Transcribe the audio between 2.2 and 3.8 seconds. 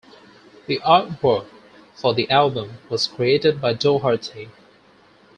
album was created by